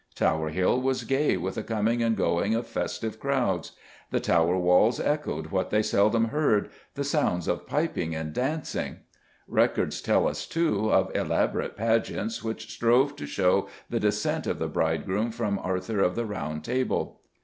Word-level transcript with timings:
Tower 0.15 0.49
Hill 0.49 0.81
was 0.81 1.03
gay 1.03 1.37
with 1.37 1.53
the 1.53 1.61
coming 1.63 2.01
and 2.01 2.17
going 2.17 2.55
of 2.55 2.65
festive 2.65 3.19
crowds; 3.19 3.73
the 4.09 4.19
Tower 4.19 4.57
walls 4.57 4.99
echoed 4.99 5.51
what 5.51 5.69
they 5.69 5.83
seldom 5.83 6.29
heard 6.29 6.71
the 6.95 7.03
sounds 7.03 7.47
of 7.47 7.67
piping 7.67 8.15
and 8.15 8.33
dancing. 8.33 9.01
Records 9.47 10.01
tell 10.01 10.27
us, 10.27 10.47
too, 10.47 10.91
of 10.91 11.15
elaborate 11.15 11.77
pageants 11.77 12.43
which 12.43 12.71
strove 12.73 13.15
to 13.15 13.27
show 13.27 13.67
the 13.91 13.99
descent 13.99 14.47
of 14.47 14.57
the 14.57 14.65
bridegroom 14.67 15.29
from 15.29 15.59
Arthur 15.59 15.99
of 15.99 16.15
the 16.15 16.25
Round 16.25 16.63
Table. 16.63 17.21